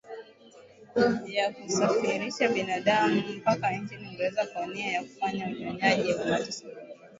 [1.27, 6.93] ya kusafirisha binadamu mpaka nchini uingereza kwa nia ya kufanya unyonyaji na mateso mengine